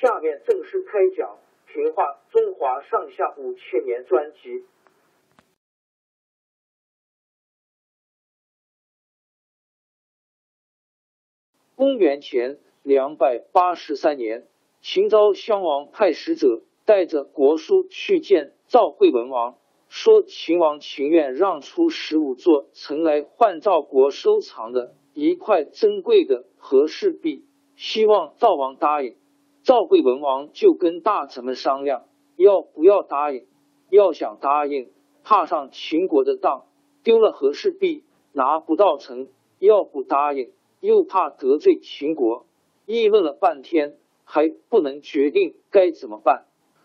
[0.00, 1.38] 下面正式开讲
[1.72, 4.64] 《评话中华上下五千年》专辑。
[11.76, 14.48] 公元前两百八十三年，
[14.80, 24.96] 秦昭襄王派使者带着国书去见赵惠文王，说秦王情愿让出十五座城来换赵国收藏的。
[25.12, 27.44] 一块珍贵的和氏璧，
[27.76, 29.16] 希望赵王答应。
[29.64, 32.04] 赵惠文王就跟大臣们商量，
[32.36, 33.46] 要不要答应？
[33.88, 34.90] 要想答应，
[35.22, 36.66] 怕上秦国的当，
[37.02, 39.28] 丢了和氏璧拿不到城；
[39.58, 40.50] 要不答应，
[40.80, 42.44] 又怕得罪秦国。
[42.84, 46.44] 议论了半天，还不能决定该怎么办。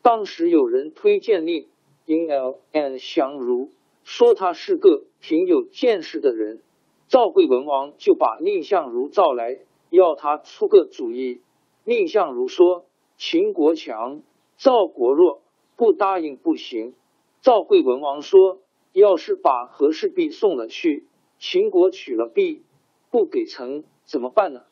[0.00, 1.66] 当时有人推荐令
[2.06, 3.72] 尹 L N 相如，
[4.04, 6.62] 说他是个挺有见识的人。
[7.08, 9.58] 赵惠文王就把蔺相如召来，
[9.90, 11.40] 要他出个主意。
[11.84, 12.86] 蔺相如说
[13.16, 14.22] ：“秦国强，
[14.56, 15.42] 赵国弱，
[15.76, 16.94] 不答应不行。”
[17.40, 18.58] 赵惠文王说
[18.92, 21.06] ：“要是把和氏璧送了去，
[21.38, 22.62] 秦国取了璧
[23.10, 24.62] 不给城，怎么办呢？”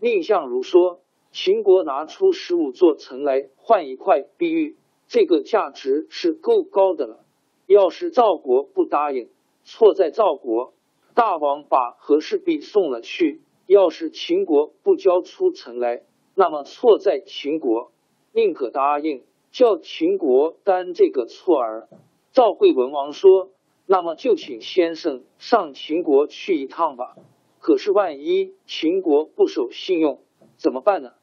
[0.00, 1.00] 蔺相如说
[1.30, 7.24] ：“秦国拿出十五座城来换一块碧玉，这个价值是够高的了。
[7.66, 9.28] 要是赵国不答应，
[9.64, 10.72] 错在赵国。”
[11.14, 16.02] 大王把和氏璧送了去，要是秦国不交出城来，
[16.38, 17.90] 那么错在秦国。
[18.32, 21.88] 宁可答应，叫秦国担这个错儿。
[22.32, 23.48] 赵惠文王说
[23.86, 27.16] ：“那么就请先生上秦国去一趟吧。
[27.58, 30.20] 可是万一秦国不守信用，
[30.58, 31.14] 怎么办呢？”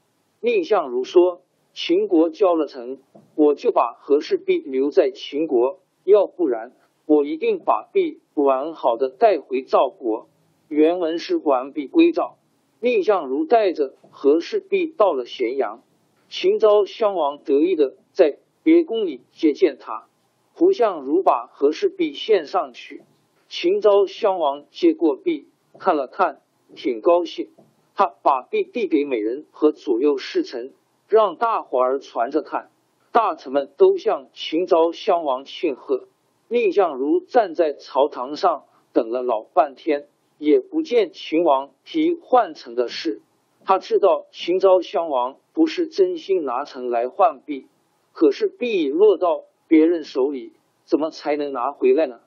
[0.42, 1.44] 蔺相如说
[1.74, 2.98] ：“秦国交了城，
[3.36, 6.74] 我就把和氏璧留在秦国；要不然，
[7.06, 10.28] 我一定把璧。”完好的带回赵国，
[10.68, 12.40] 原文是完璧归赵。
[12.84, 15.82] 蔺相如带着和氏璧到了咸阳，
[16.28, 20.10] 秦昭襄王得意的在别宫里接见他。
[20.52, 23.04] 胡相如把和氏璧献上去，
[23.48, 25.48] 秦昭襄王接过璧
[25.80, 26.42] 看了看，
[26.76, 27.52] 挺高兴。
[27.96, 30.74] 他把璧递给美人和左右侍臣，
[31.08, 32.70] 让大伙儿传着看。
[33.14, 36.10] 大臣们都向秦昭襄王庆贺。
[36.50, 40.10] 蔺相如站在朝堂上等了老半天，
[40.44, 43.22] 也不见秦王提换城的事。
[43.66, 47.68] 他知道秦昭襄王不是真心拿城来换币，
[48.12, 50.52] 可是币落到别人手里，
[50.84, 52.20] 怎么才能拿回来呢？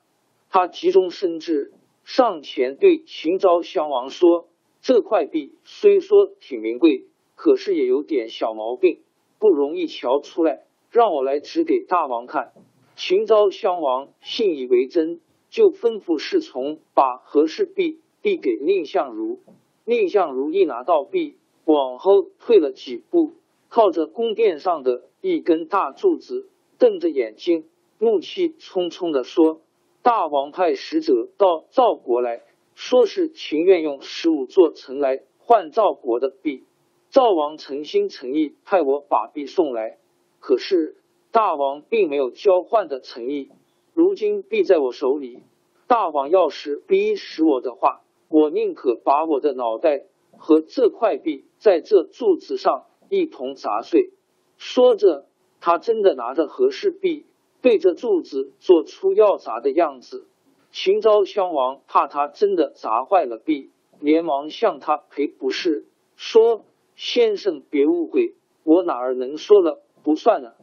[0.49, 1.71] 他急中生智，
[2.03, 4.47] 上前对秦昭襄王说
[4.81, 7.05] ：“这块币虽说挺名贵，
[7.35, 9.01] 可是也有点小毛病，
[9.37, 12.53] 不容易瞧出来，让我来指给大王看。”
[12.95, 15.21] 秦昭襄王信以为真，
[15.51, 19.39] 就吩咐侍从把和氏璧递给蔺相如。
[19.85, 23.31] 蔺相如一拿到璧，往后退了几步，
[23.69, 27.63] 靠着宫殿上的一根大柱子，瞪着眼睛，
[27.99, 29.61] 怒气冲冲的说
[30.03, 32.41] ：“大王派使者到赵国来
[32.75, 36.65] 说，是情愿用十五座城来换赵国的璧。
[37.09, 39.99] 赵王诚心诚意派我把璧送来，
[40.41, 40.97] 可是。”
[41.29, 43.51] 大王并没有交换的诚意，
[43.93, 45.43] 如今币在我手里。
[45.85, 50.05] 大王要是逼死我的话，我宁可把我的脑袋
[50.37, 54.11] 和这块币在这柱子上一同砸碎。
[54.57, 55.25] 说着，
[55.61, 57.25] 他真的拿着和氏璧，
[57.61, 60.27] 对着柱子做出要砸的样子。
[60.71, 65.85] 秦昭襄王怕他真的砸坏了璧，连忙向他赔不是，
[66.15, 66.65] 说
[66.95, 70.53] ：“先生别误会，我哪儿能说了不算呢？”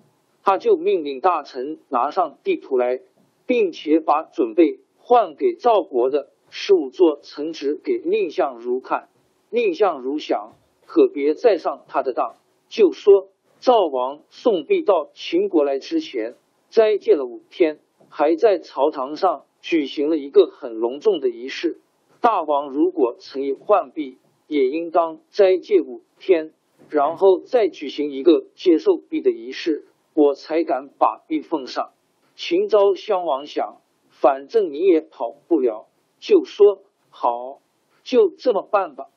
[0.45, 3.01] 他就命令大臣拿上地图来，
[3.47, 9.09] 并且把准备换给赵国的十五座城池给蔺相如看。
[9.51, 10.53] 蔺相如想，
[10.87, 12.37] 可别再上他的当，
[12.69, 13.27] 就说。
[13.59, 16.37] 赵王送璧到秦国来之前，
[16.69, 21.81] 斋戒了五天，还在朝堂上举行了一个很隆重的仪式。
[22.21, 26.53] 大王如果曾意换璧，也应当斋戒五天，
[26.89, 31.91] 然后再举行一个接受璧的仪式，我才敢把璧奉上。
[32.37, 35.89] 秦昭襄王想，反正你也跑不了，
[36.27, 37.61] 就说好，
[38.03, 39.09] 就这么办吧。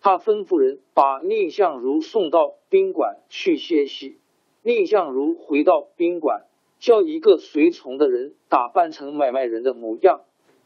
[0.00, 4.18] 他吩咐人把蔺相如送到宾馆去歇息。
[4.64, 6.46] 蔺相如回到宾馆，
[6.80, 10.22] 叫一个随从的人打扮成买卖人的模样，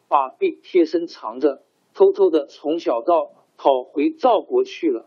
[0.08, 1.60] 把璧贴身藏着，
[1.92, 5.06] 偷偷的从小道跑回赵国去了。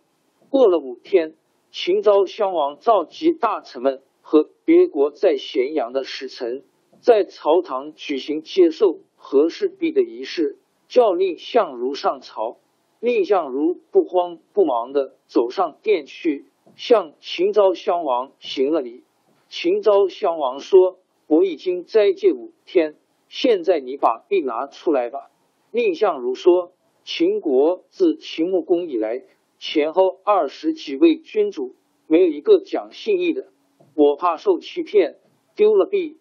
[0.52, 1.34] 过了五天，
[1.72, 6.64] 秦昭襄王召集大臣们和别国在咸阳的使臣，
[7.02, 10.60] 在朝堂举行接受和氏璧的仪式，
[10.94, 12.60] 叫蔺相如上朝。
[13.00, 16.46] 蔺相如不慌不忙的走上殿去，
[16.76, 19.04] 向秦昭襄王行了礼。
[19.50, 22.96] 秦昭襄王说：“我已经斋戒五天，
[23.28, 25.32] 现在你把璧拿出来吧。”
[25.74, 26.74] 蔺相如说
[27.04, 29.24] ：“秦国自秦穆公以来，
[29.58, 31.74] 前后二十几位君主，
[32.06, 33.48] 没有一个讲信义的。
[33.96, 35.18] 我怕受欺骗，
[35.56, 36.18] 丢了璧，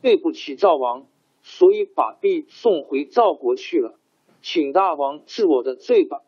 [0.00, 1.06] 对不起赵王，
[1.42, 3.98] 所以把璧送回赵国去了。”
[4.44, 6.20] 请大王治我的罪吧！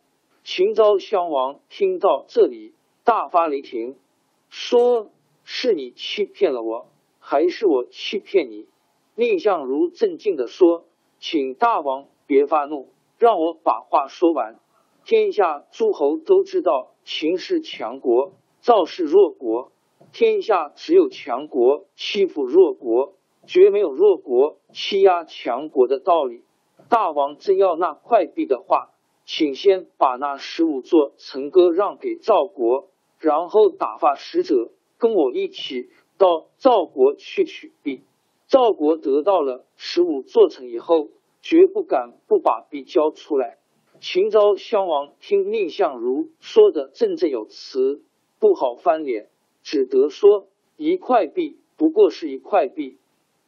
[0.42, 2.72] 秦昭襄王听到这里，
[3.04, 3.94] 大发雷霆，
[4.48, 5.10] 说
[5.44, 6.86] ：“是你欺骗了我，
[7.20, 8.68] 还是我欺骗你？”
[9.16, 10.86] 蔺相如镇静的说
[11.20, 14.58] ：“请大王别发怒，让我把话说完。
[15.04, 19.72] 天下诸侯都知道，秦是强国，赵是弱国。
[20.14, 23.12] 天下只有强国欺负弱国，
[23.46, 26.44] 绝没有弱国欺压强国的道理。”
[26.88, 28.90] 大王真要那块璧的话，
[29.24, 32.88] 请先把那十五座城割让给赵国，
[33.18, 38.02] 然后打发使者跟我一起到赵国去取璧。
[38.46, 41.08] 赵国得到了十五座城以后，
[41.42, 43.58] 绝不敢不把璧交出来。
[43.98, 48.02] 秦昭襄王听蔺相如说的振振有词，
[48.38, 49.28] 不好翻脸，
[49.62, 50.46] 只得说：
[50.76, 52.98] 一块璧不过是一块璧，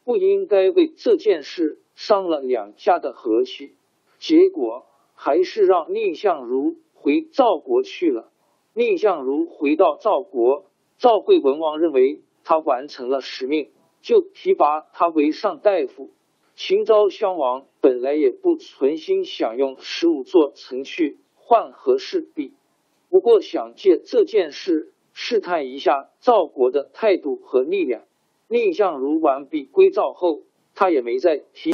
[0.03, 1.79] 不应该为这件事。
[2.01, 3.73] 伤了两家的和气，
[4.19, 4.85] 结果
[5.15, 8.31] 还是让蔺相如回赵国去了。
[8.73, 10.63] 蔺相如回到赵国，
[10.97, 13.69] 赵惠文王认为他完成了使命，
[14.01, 16.09] 就提拔他为上大夫。
[16.55, 22.53] 秦昭襄王本来也不存心想用十五座城去换和氏璧，
[23.09, 28.03] 不过想借这件事试探一下赵国的态度和力量。
[28.47, 30.43] 蔺相如完璧归赵后，
[30.73, 31.73] 他也没再提。